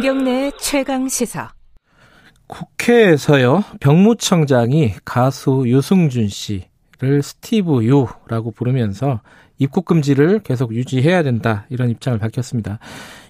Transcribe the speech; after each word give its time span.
김경래 0.00 0.50
최강 0.58 1.10
시사. 1.10 1.50
국회에서요 2.46 3.64
병무청장이 3.80 4.94
가수 5.04 5.64
유승준 5.66 6.28
씨를 6.28 7.22
스티브 7.22 7.84
유라고 7.84 8.50
부르면서 8.52 9.20
입국 9.58 9.84
금지를 9.84 10.38
계속 10.38 10.74
유지해야 10.74 11.22
된다 11.22 11.66
이런 11.68 11.90
입장을 11.90 12.18
밝혔습니다. 12.18 12.78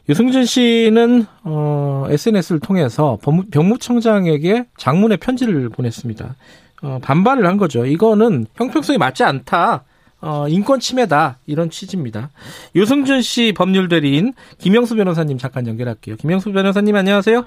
유승준 0.08 0.44
씨는 0.44 1.26
어, 1.42 2.06
SNS를 2.08 2.60
통해서 2.60 3.18
병무청장에게 3.50 4.66
장문의 4.76 5.18
편지를 5.18 5.70
보냈습니다. 5.70 6.36
어, 6.82 6.98
반발을 7.02 7.46
한 7.46 7.56
거죠. 7.56 7.84
이거는 7.84 8.46
형평성이 8.54 8.96
맞지 8.96 9.24
않다. 9.24 9.82
어, 10.22 10.46
인권 10.48 10.80
침해다 10.80 11.36
이런 11.46 11.70
취지입니다. 11.70 12.30
유승준 12.74 13.22
씨 13.22 13.52
법률 13.56 13.88
대리인 13.88 14.32
김영수 14.58 14.96
변호사님 14.96 15.38
잠깐 15.38 15.66
연결할게요. 15.66 16.16
김영수 16.16 16.52
변호사님 16.52 16.94
안녕하세요. 16.94 17.44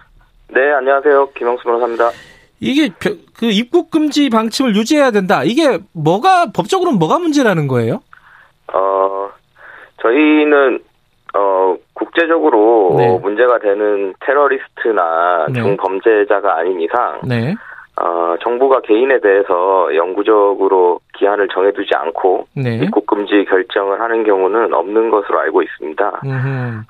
네 0.50 0.72
안녕하세요 0.74 1.30
김영수 1.38 1.64
변호사입니다. 1.64 2.10
이게 2.60 2.90
그 3.00 3.46
입국 3.46 3.92
금지 3.92 4.30
방침을 4.30 4.76
유지해야 4.76 5.12
된다. 5.12 5.44
이게 5.44 5.80
뭐가 5.92 6.52
법적으로 6.54 6.94
뭐가 6.94 7.20
문제라는 7.20 7.68
거예요? 7.68 8.02
어 8.74 9.30
저희는 10.02 10.80
어 11.36 11.76
국제적으로 11.94 12.96
네. 12.98 13.20
문제가 13.20 13.60
되는 13.60 14.14
테러리스트나 14.26 15.48
네. 15.50 15.62
중범죄자가 15.62 16.58
아닌 16.58 16.80
이상 16.82 17.20
네. 17.24 17.56
어, 18.04 18.36
정부가 18.42 18.82
개인에 18.82 19.20
대해서 19.22 19.96
영구적으로 19.96 21.00
기한을 21.18 21.48
정해두지 21.48 21.92
않고 21.96 22.48
네. 22.54 22.82
입국 22.84 23.08
금지 23.08 23.46
결정을 23.46 24.02
하는 24.02 24.26
경우는 24.26 24.74
없는 24.74 25.10
것으로 25.10 25.40
알고 25.40 25.62
있습니다. 25.62 26.22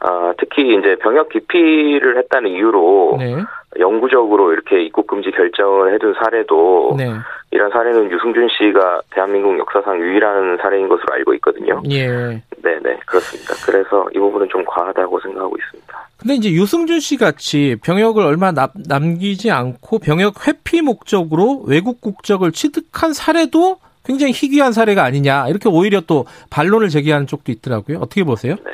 어, 0.03 0.33
특히 0.39 0.75
이제 0.75 0.95
병역 1.01 1.29
기피를 1.29 2.17
했다는 2.17 2.49
이유로 2.49 3.17
네. 3.19 3.35
영구적으로 3.79 4.53
이렇게 4.53 4.83
입국 4.83 5.05
금지 5.05 5.29
결정을 5.29 5.93
해둔 5.93 6.15
사례도 6.15 6.95
네. 6.97 7.13
이런 7.51 7.69
사례는 7.69 8.09
유승준 8.11 8.47
씨가 8.49 9.01
대한민국 9.11 9.59
역사상 9.59 9.99
유일한 9.99 10.57
사례인 10.61 10.87
것으로 10.87 11.13
알고 11.13 11.35
있거든요. 11.35 11.79
예. 11.91 12.41
네네 12.63 12.99
그렇습니다. 13.05 13.53
그래서 13.65 14.07
이 14.15 14.19
부분은 14.19 14.47
좀 14.49 14.63
과하다고 14.65 15.19
생각하고 15.19 15.55
있습니다. 15.57 16.09
근데 16.17 16.35
이제 16.35 16.51
유승준 16.51 17.01
씨 17.01 17.17
같이 17.17 17.75
병역을 17.83 18.23
얼마 18.23 18.53
남, 18.53 18.69
남기지 18.87 19.51
않고 19.51 19.99
병역 19.99 20.47
회피 20.47 20.81
목적으로 20.81 21.63
외국 21.67 21.99
국적을 21.99 22.53
취득한 22.53 23.13
사례도 23.13 23.79
굉장히 24.05 24.31
희귀한 24.33 24.71
사례가 24.71 25.03
아니냐 25.03 25.49
이렇게 25.49 25.67
오히려 25.67 26.01
또 26.01 26.25
반론을 26.49 26.89
제기하는 26.89 27.27
쪽도 27.27 27.51
있더라고요. 27.51 27.99
어떻게 27.99 28.23
보세요? 28.23 28.55
네. 28.63 28.71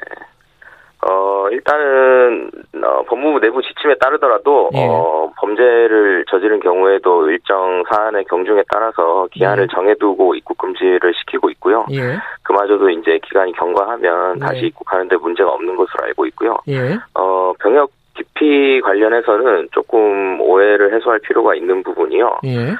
어, 1.02 1.29
일단은, 1.52 2.52
어, 2.84 3.04
법무부 3.08 3.40
내부 3.40 3.62
지침에 3.62 3.96
따르더라도, 3.96 4.70
예. 4.76 4.86
어, 4.88 5.32
범죄를 5.38 6.26
저지른 6.30 6.60
경우에도 6.60 7.30
일정 7.30 7.84
사안의 7.90 8.26
경중에 8.26 8.64
따라서 8.72 9.28
기한을 9.32 9.64
예. 9.64 9.68
정해두고 9.74 10.36
입국 10.36 10.58
금지를 10.58 11.14
시키고 11.14 11.50
있고요. 11.52 11.86
예. 11.92 12.18
그마저도 12.44 12.90
이제 12.90 13.20
기간이 13.24 13.54
경과하면 13.54 14.40
네. 14.40 14.46
다시 14.46 14.66
입국하는데 14.68 15.16
문제가 15.18 15.52
없는 15.52 15.76
것으로 15.76 16.06
알고 16.06 16.26
있고요. 16.28 16.58
예. 16.68 16.98
어, 17.16 17.54
병역 17.60 17.92
기피 18.16 18.82
관련해서는 18.82 19.70
조금 19.72 20.42
오해를 20.42 20.94
해소할 20.94 21.20
필요가 21.20 21.56
있는 21.56 21.84
부분이요. 21.84 22.40
예. 22.46 22.76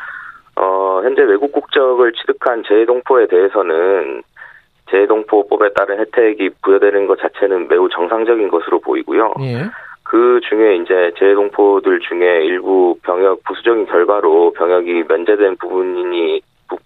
어, 0.58 1.02
현재 1.04 1.22
외국 1.22 1.54
국적을 1.54 2.12
취득한 2.14 2.64
재동포에 2.68 3.28
대해서는 3.28 4.22
재동포법에 4.90 5.74
따른 5.74 6.00
혜택이 6.00 6.50
부여되는 6.62 7.08
것 7.08 7.20
자체는 7.20 7.68
매우 7.68 7.90
정상적인 7.90 8.50
것으로 8.50 8.80
보이고요. 8.80 9.34
예. 9.42 9.70
그 10.04 10.40
중에 10.50 10.78
이제 10.78 11.12
재동포들 11.20 12.00
중에 12.00 12.46
일부 12.46 12.98
병역 13.04 13.44
부수적인 13.44 13.86
결과로 13.86 14.52
병역이 14.54 15.04
면제된 15.08 15.58
부분이 15.58 16.42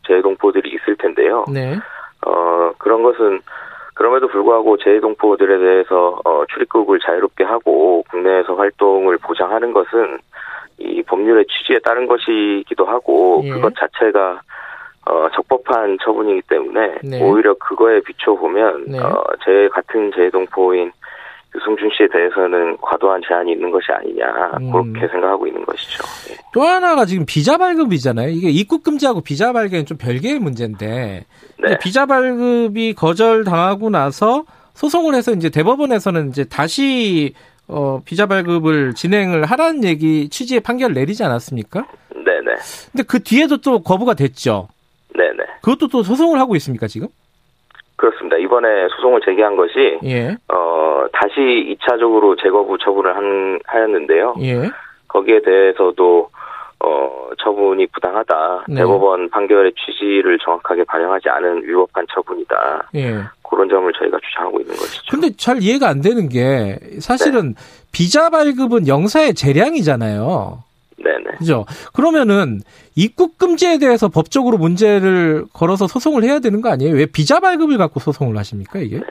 재동포들이 0.06 0.70
있을 0.72 0.98
텐데요. 0.98 1.46
네. 1.52 1.78
어 2.26 2.72
그런 2.78 3.04
것은 3.04 3.40
그럼에도 3.94 4.28
불구하고 4.28 4.78
재동포들에 4.78 5.58
대해서 5.58 6.20
어, 6.26 6.44
출입국을 6.50 7.00
자유롭게 7.00 7.44
하고 7.44 8.04
국내에서 8.10 8.56
활동을 8.56 9.18
보장하는 9.20 9.72
것은 9.72 10.18
이 10.80 11.02
법률의 11.04 11.46
취지에 11.46 11.80
따른 11.80 12.08
것이기도 12.08 12.86
하고 12.86 13.42
예. 13.46 13.50
그것 13.52 13.74
자체가 13.76 14.42
어, 15.06 15.28
적법한 15.36 15.98
처분이기 16.04 16.44
때문에 16.48 16.96
네. 17.04 17.22
오히려 17.22 17.56
그거에 17.56 18.02
비춰 18.02 18.34
보면 18.36 18.86
네. 18.88 19.00
어, 19.00 19.24
제 19.44 19.68
같은 19.70 20.12
재동포인 20.16 20.92
유승준 21.56 21.90
씨에 21.96 22.08
대해서는 22.08 22.78
과도한 22.78 23.22
제한이 23.28 23.52
있는 23.52 23.70
것이 23.70 23.92
아니냐 23.92 24.26
음. 24.60 24.72
그렇게 24.72 25.08
생각하고 25.08 25.46
있는 25.46 25.64
것이죠. 25.66 26.04
네. 26.28 26.36
또 26.54 26.62
하나가 26.64 27.06
지금 27.06 27.26
비자 27.28 27.58
발급이잖아요. 27.58 28.30
이게 28.30 28.50
입국 28.50 28.84
금지하고 28.84 29.22
비자 29.22 29.52
발급은 29.54 29.86
좀 29.86 29.98
별개의 29.98 30.40
문제인데 30.40 31.26
네. 31.60 31.78
비자 31.80 32.06
발급이 32.06 32.94
거절 32.96 33.44
당하고 33.44 33.90
나서 33.90 34.46
소송을 34.74 35.14
해서 35.14 35.32
이제 35.32 35.50
대법원에서는 35.50 36.30
이제 36.30 36.46
다시 36.46 37.34
어, 37.68 38.02
비자 38.04 38.26
발급을 38.26 38.94
진행을 38.96 39.46
하라는 39.46 39.84
얘기 39.84 40.30
취지의 40.30 40.62
판결을 40.62 40.96
내리지 40.96 41.24
않았습니까? 41.24 41.86
네네. 42.14 42.56
근데 42.92 43.04
그 43.08 43.22
뒤에도 43.22 43.58
또 43.58 43.82
거부가 43.82 44.14
됐죠. 44.16 44.68
그것도 45.64 45.88
또 45.88 46.04
소송을 46.04 46.40
하고 46.40 46.56
있습니까 46.58 46.88
지금? 46.88 47.08
그렇습니다. 47.96 48.38
이번에 48.38 48.68
소송을 48.96 49.22
제기한 49.24 49.56
것이 49.56 49.98
예. 50.04 50.36
어 50.54 51.06
다시 51.14 51.78
2차적으로 51.80 52.42
재거부 52.42 52.78
처분을 52.78 53.16
한 53.16 53.60
하였는데요. 53.66 54.36
예. 54.42 54.70
거기에 55.08 55.42
대해서도 55.42 56.30
어 56.84 57.30
처분이 57.42 57.88
부당하다. 57.88 58.66
네. 58.68 58.76
대법원 58.76 59.30
판결의 59.30 59.72
취지를 59.74 60.38
정확하게 60.40 60.84
반영하지 60.84 61.30
않은 61.30 61.64
위법한 61.64 62.08
처분이다. 62.14 62.90
예. 62.96 63.22
그런 63.50 63.70
점을 63.70 63.90
저희가 63.94 64.18
주장하고 64.22 64.60
있는 64.60 64.76
것이죠. 64.76 65.04
근데 65.12 65.30
잘 65.38 65.62
이해가 65.62 65.88
안 65.88 66.02
되는 66.02 66.28
게 66.28 66.78
사실은 67.00 67.54
네. 67.54 67.88
비자 67.94 68.30
발급은 68.30 68.88
영사의 68.88 69.34
재량이잖아요. 69.34 70.73
네네. 71.04 71.38
그죠? 71.38 71.66
그러면은 71.94 72.60
입국 72.96 73.38
금지에 73.38 73.78
대해서 73.78 74.08
법적으로 74.08 74.58
문제를 74.58 75.46
걸어서 75.54 75.88
소송을 75.88 76.24
해야 76.24 76.40
되는 76.40 76.62
거 76.62 76.70
아니에요? 76.70 76.96
왜 76.96 77.06
비자 77.06 77.40
발급을 77.40 77.78
갖고 77.78 78.00
소송을 78.00 78.38
하십니까, 78.38 78.80
이게? 78.80 78.98
네. 78.98 79.06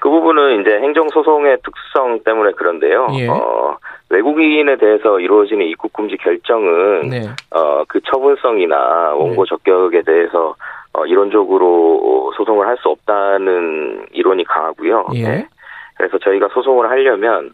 그 0.00 0.10
부분은 0.10 0.60
이제 0.60 0.70
행정 0.82 1.08
소송의 1.08 1.58
특성 1.64 2.20
때문에 2.24 2.52
그런데요. 2.52 3.08
예. 3.14 3.28
어, 3.28 3.76
외국인에 4.10 4.76
대해서 4.76 5.18
이루어지는 5.18 5.66
입국 5.66 5.92
금지 5.92 6.16
결정은 6.16 7.08
네. 7.08 7.22
어, 7.50 7.82
그 7.88 8.00
처분성이나 8.02 9.14
원고 9.14 9.44
네. 9.44 9.48
적격에 9.48 10.02
대해서 10.02 10.54
어, 10.92 11.04
이론적으로 11.06 12.32
소송을 12.36 12.66
할 12.66 12.76
수 12.78 12.88
없다는 12.90 14.06
이론이 14.12 14.44
강하고요. 14.44 15.06
예. 15.14 15.22
네. 15.22 15.48
그래서 15.96 16.18
저희가 16.18 16.48
소송을 16.54 16.88
하려면 16.88 17.52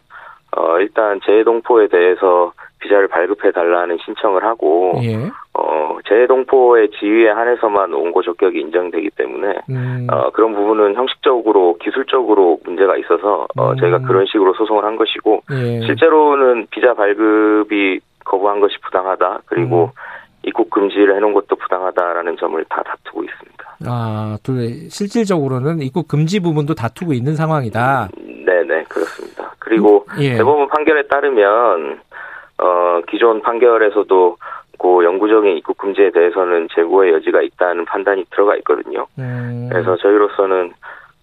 어, 0.54 0.78
일단 0.78 1.20
재동포에 1.24 1.88
대해서 1.88 2.52
비자를 2.82 3.08
발급해 3.08 3.52
달라는 3.52 3.98
신청을 4.04 4.44
하고 4.44 4.92
예. 5.02 5.30
어 5.54 5.98
재동포의 6.08 6.90
지위에 6.98 7.30
한해서만 7.30 7.92
원고 7.92 8.22
적격이 8.22 8.60
인정되기 8.60 9.10
때문에 9.16 9.54
음. 9.70 10.06
어 10.10 10.30
그런 10.30 10.54
부분은 10.54 10.94
형식적으로 10.94 11.76
기술적으로 11.78 12.58
문제가 12.64 12.96
있어서 12.96 13.46
어 13.56 13.70
음. 13.70 13.76
저희가 13.76 14.00
그런 14.00 14.26
식으로 14.26 14.54
소송을 14.54 14.84
한 14.84 14.96
것이고 14.96 15.42
예. 15.52 15.80
실제로는 15.86 16.66
비자 16.70 16.94
발급이 16.94 18.00
거부한 18.24 18.60
것이 18.60 18.76
부당하다 18.82 19.42
그리고 19.46 19.84
음. 19.84 19.90
입국 20.44 20.70
금지를 20.70 21.16
해놓은 21.16 21.34
것도 21.34 21.54
부당하다라는 21.54 22.36
점을 22.36 22.64
다 22.68 22.82
다투고 22.82 23.22
있습니다. 23.22 23.76
아, 23.86 24.36
또 24.44 24.54
실질적으로는 24.88 25.82
입국 25.82 26.08
금지 26.08 26.40
부분도 26.40 26.74
다투고 26.74 27.12
있는 27.12 27.36
상황이다. 27.36 28.08
네 28.44 28.62
네 28.72 28.84
그렇습니다. 28.88 29.54
그리고 29.58 30.06
예. 30.18 30.36
대법원 30.36 30.68
판결에 30.68 31.06
따르면 31.08 32.00
어, 32.00 32.11
기존 33.12 33.42
판결에서도 33.42 34.36
그 34.78 35.04
영구적인 35.04 35.56
입국 35.58 35.76
금지에 35.76 36.10
대해서는 36.10 36.66
재고의 36.74 37.12
여지가 37.12 37.42
있다는 37.42 37.84
판단이 37.84 38.24
들어가 38.30 38.56
있거든요. 38.56 39.06
음. 39.18 39.68
그래서 39.70 39.96
저희로서는 39.96 40.72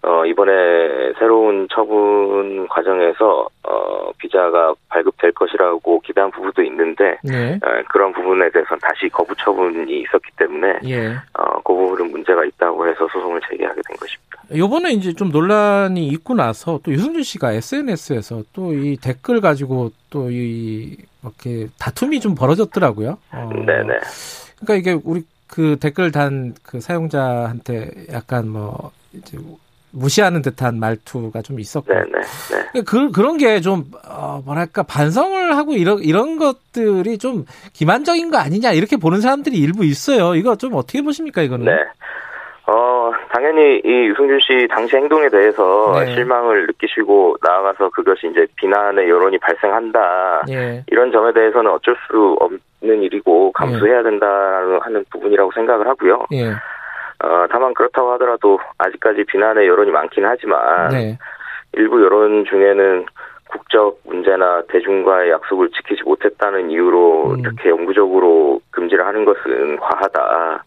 어, 0.02 0.24
이번에 0.24 1.12
새로운 1.18 1.68
처분 1.70 2.66
과정에서, 2.68 3.46
어, 3.64 4.10
비자가 4.16 4.72
발급될 4.88 5.32
것이라고 5.32 6.00
기대한 6.00 6.30
부분도 6.30 6.62
있는데, 6.62 7.18
네. 7.22 7.58
어, 7.62 7.82
그런 7.90 8.10
부분에 8.12 8.48
대해서는 8.48 8.80
다시 8.80 9.10
거부 9.10 9.34
처분이 9.36 10.00
있었기 10.00 10.30
때문에, 10.38 10.78
예. 10.86 11.08
어, 11.38 11.60
그 11.62 11.74
부분은 11.74 12.12
문제가 12.12 12.46
있다고 12.46 12.88
해서 12.88 13.06
소송을 13.12 13.42
제기하게 13.50 13.82
된 13.86 13.96
것입니다. 13.98 14.29
요번에 14.54 14.92
이제 14.92 15.12
좀 15.12 15.30
논란이 15.30 16.06
있고 16.08 16.34
나서 16.34 16.80
또 16.82 16.92
유승준 16.92 17.22
씨가 17.22 17.52
SNS에서 17.52 18.42
또 18.52 18.72
이 18.72 18.96
댓글 18.96 19.40
가지고 19.40 19.92
또 20.10 20.30
이 20.30 20.96
이렇게 21.22 21.68
다툼이 21.78 22.20
좀 22.20 22.34
벌어졌더라고요. 22.34 23.18
어, 23.32 23.50
네네. 23.52 23.94
그러니까 24.60 24.74
이게 24.76 24.98
우리 25.04 25.22
그 25.46 25.76
댓글 25.80 26.10
단 26.12 26.54
그 26.62 26.80
사용자한테 26.80 27.90
약간 28.12 28.48
뭐 28.48 28.90
이제 29.12 29.38
무시하는 29.92 30.40
듯한 30.42 30.78
말투가 30.78 31.42
좀 31.42 31.58
있었고. 31.60 31.92
네네. 31.92 32.04
네. 32.74 32.82
그, 32.82 33.10
그런 33.10 33.36
게 33.38 33.60
좀, 33.60 33.90
어, 34.06 34.40
뭐랄까, 34.44 34.84
반성을 34.84 35.56
하고 35.56 35.74
이런, 35.74 35.98
이런 36.04 36.38
것들이 36.38 37.18
좀 37.18 37.44
기만적인 37.72 38.30
거 38.30 38.38
아니냐, 38.38 38.70
이렇게 38.70 38.96
보는 38.96 39.20
사람들이 39.20 39.58
일부 39.58 39.84
있어요. 39.84 40.36
이거 40.36 40.54
좀 40.54 40.74
어떻게 40.76 41.02
보십니까, 41.02 41.42
이거는? 41.42 41.66
네. 41.66 41.72
어, 42.66 43.12
당연히 43.30 43.80
이 43.84 44.08
유승준 44.08 44.38
씨 44.40 44.68
당시 44.70 44.96
행동에 44.96 45.28
대해서 45.28 45.92
네. 45.98 46.14
실망을 46.14 46.66
느끼시고 46.66 47.36
나아가서 47.42 47.90
그것이 47.90 48.28
이제 48.28 48.46
비난의 48.56 49.08
여론이 49.08 49.38
발생한다. 49.38 50.42
예. 50.50 50.84
이런 50.88 51.10
점에 51.10 51.32
대해서는 51.32 51.70
어쩔 51.70 51.96
수 52.06 52.36
없는 52.38 53.02
일이고 53.02 53.52
감수해야 53.52 54.02
된다는 54.02 54.80
하는 54.80 55.04
부분이라고 55.10 55.50
생각을 55.52 55.88
하고요. 55.88 56.26
예. 56.32 56.50
어, 57.22 57.46
다만 57.50 57.74
그렇다고 57.74 58.12
하더라도 58.12 58.58
아직까지 58.78 59.24
비난의 59.24 59.66
여론이 59.66 59.90
많긴 59.90 60.24
하지만 60.24 60.88
네. 60.90 61.18
일부 61.72 62.02
여론 62.02 62.44
중에는 62.44 63.06
국적 63.50 63.98
문제나 64.04 64.62
대중과의 64.68 65.30
약속을 65.30 65.70
지키지 65.70 66.02
못했다는 66.04 66.70
이유로 66.70 67.32
음. 67.32 67.40
이렇게 67.40 67.68
영구적으로 67.68 68.60
금지를 68.70 69.06
하는 69.06 69.24
것은 69.24 69.76
과하다. 69.78 70.64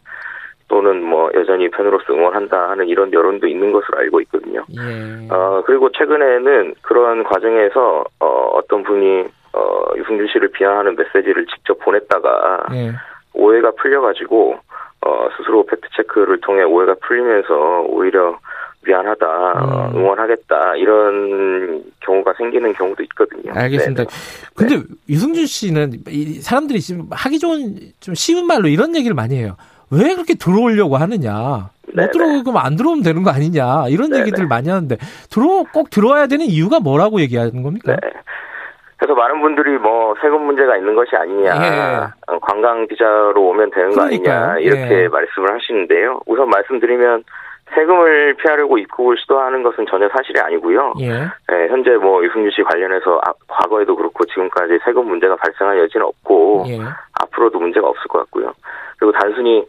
또는 0.73 1.03
뭐 1.03 1.29
여전히 1.35 1.69
팬으로서 1.69 2.11
응원한다 2.11 2.69
하는 2.69 2.87
이런 2.87 3.13
여론도 3.13 3.45
있는 3.45 3.71
것으로 3.71 3.99
알고 3.99 4.21
있거든요. 4.21 4.65
예. 4.75 5.27
어, 5.29 5.61
그리고 5.67 5.91
최근에는 5.91 6.73
그런 6.81 7.23
과정에서 7.23 8.03
어, 8.19 8.25
어떤 8.55 8.81
분이 8.81 9.23
어, 9.53 9.83
유승준 9.95 10.27
씨를 10.33 10.47
비난하는 10.47 10.95
메시지를 10.95 11.45
직접 11.45 11.77
보냈다가 11.77 12.63
예. 12.73 12.91
오해가 13.35 13.69
풀려가지고 13.79 14.57
어, 15.05 15.29
스스로 15.37 15.63
팩트 15.63 15.89
체크를 15.95 16.41
통해 16.41 16.63
오해가 16.63 16.95
풀리면서 17.05 17.85
오히려 17.87 18.39
미안하다, 18.85 19.25
어, 19.27 19.91
음. 19.93 19.99
응원하겠다 19.99 20.75
이런 20.77 21.83
경우가 21.99 22.33
생기는 22.33 22.73
경우도 22.73 23.03
있거든요. 23.03 23.53
알겠습니다. 23.53 24.05
네. 24.05 24.09
근데 24.55 24.81
유승준 25.07 25.45
씨는 25.45 25.91
이 26.09 26.41
사람들이 26.41 26.79
지금 26.81 27.05
하기 27.11 27.37
좋은 27.37 27.75
좀 27.99 28.15
쉬운 28.15 28.47
말로 28.47 28.67
이런 28.67 28.95
얘기를 28.95 29.13
많이 29.13 29.35
해요. 29.35 29.55
왜 29.93 30.13
그렇게 30.15 30.33
들어오려고 30.33 30.97
하느냐? 30.97 31.69
못 31.87 31.95
네네. 31.95 32.11
들어오면 32.11 32.57
안 32.57 32.75
들어오면 32.75 33.03
되는 33.03 33.23
거 33.23 33.29
아니냐? 33.29 33.85
이런 33.89 34.09
네네. 34.09 34.21
얘기들 34.21 34.47
많이 34.47 34.69
하는데 34.69 34.97
들어 35.29 35.63
꼭 35.71 35.89
들어와야 35.89 36.27
되는 36.27 36.45
이유가 36.45 36.79
뭐라고 36.79 37.21
얘기하는 37.21 37.61
겁니까? 37.61 37.95
네. 38.01 38.09
그래서 38.97 39.15
많은 39.15 39.41
분들이 39.41 39.77
뭐 39.77 40.15
세금 40.21 40.45
문제가 40.45 40.77
있는 40.77 40.95
것이 40.95 41.13
아니냐, 41.13 41.51
예. 41.55 42.31
어, 42.31 42.39
관광 42.39 42.87
비자로 42.87 43.35
오면 43.35 43.71
되는 43.71 43.89
거 43.89 43.95
그러니까요. 43.95 44.43
아니냐 44.51 44.59
이렇게 44.59 45.03
예. 45.03 45.07
말씀을 45.09 45.53
하시는데요. 45.53 46.21
우선 46.25 46.47
말씀드리면 46.49 47.23
세금을 47.73 48.35
피하려고 48.35 48.77
입국을 48.77 49.17
시도하는 49.17 49.63
것은 49.63 49.85
전혀 49.89 50.07
사실이 50.09 50.39
아니고요. 50.39 50.93
예. 51.01 51.09
예, 51.09 51.67
현재 51.69 51.91
뭐 51.91 52.23
유승준 52.23 52.51
씨 52.51 52.61
관련해서 52.63 53.19
아, 53.25 53.33
과거에도 53.47 53.95
그렇고 53.95 54.25
지금까지 54.25 54.79
세금 54.85 55.07
문제가 55.07 55.35
발생할 55.35 55.79
여지는 55.79 56.05
없고 56.05 56.65
예. 56.67 56.79
앞으로도 57.21 57.59
문제가 57.59 57.87
없을 57.87 58.07
것 58.07 58.19
같고요. 58.19 58.53
그리고 58.97 59.11
단순히 59.13 59.65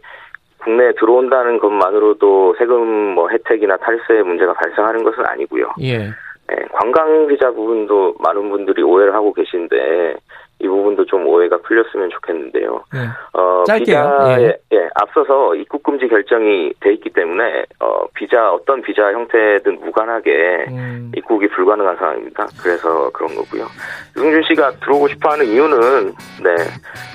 국내에 0.59 0.93
들어온다는 0.93 1.59
것만으로도 1.59 2.55
세금 2.57 3.13
뭐 3.13 3.29
혜택이나 3.29 3.77
탈세 3.77 4.23
문제가 4.23 4.53
발생하는 4.53 5.03
것은 5.03 5.25
아니고요. 5.25 5.73
예. 5.81 6.09
예, 6.51 6.55
관광 6.71 7.27
비자 7.27 7.51
부분도 7.51 8.15
많은 8.19 8.49
분들이 8.49 8.83
오해를 8.83 9.13
하고 9.13 9.33
계신데 9.33 10.15
이 10.59 10.67
부분도 10.67 11.05
좀 11.05 11.25
오해가 11.27 11.57
풀렸으면 11.57 12.09
좋겠는데요. 12.11 12.83
예. 12.95 12.99
어, 13.39 13.63
짧게요. 13.65 13.85
비자에 13.85 14.57
예, 14.73 14.84
앞서서 14.95 15.55
입국 15.55 15.83
금지 15.83 16.07
결정이 16.07 16.71
돼 16.79 16.93
있기 16.93 17.09
때문에 17.11 17.65
어, 17.79 18.05
비자 18.13 18.51
어떤 18.53 18.81
비자 18.81 19.11
형태든 19.11 19.79
무관하게 19.81 20.65
음. 20.69 21.11
입국이 21.15 21.47
불가능한 21.49 21.97
상황입니다. 21.97 22.47
그래서 22.61 23.09
그런 23.11 23.35
거고요. 23.35 23.67
유승준 24.15 24.43
씨가 24.47 24.71
들어오고 24.79 25.09
싶어하는 25.09 25.45
이유는 25.47 26.13
네 26.43 26.55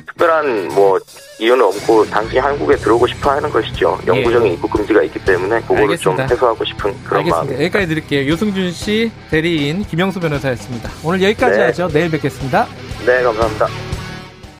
특별한 0.07 0.69
뭐 0.75 0.99
이유는 1.41 1.65
없고 1.65 2.05
단순히 2.05 2.39
한국에 2.39 2.77
들어오고 2.77 3.07
싶어하는 3.07 3.49
것이죠. 3.49 3.97
영구적인 4.07 4.53
입국 4.53 4.71
금지가 4.73 5.03
있기 5.05 5.25
때문에 5.25 5.61
그거를 5.63 5.97
좀 5.97 6.13
예. 6.19 6.23
알겠습니다. 6.23 6.23
해소하고 6.25 6.65
싶은 6.67 6.93
그런 7.05 7.19
알겠습니다. 7.21 7.37
마음입니다. 7.37 7.65
여기까지 7.65 7.87
드릴게요. 7.87 8.31
유승준 8.31 8.71
씨 8.73 9.11
대리인 9.31 9.83
김영수 9.85 10.21
변호사였습니다. 10.21 10.91
오늘 11.03 11.23
여기까지 11.23 11.59
네. 11.59 11.65
하죠. 11.65 11.89
내일 11.89 12.11
뵙겠습니다. 12.11 12.67
네, 13.07 13.23
감사합니다. 13.23 13.90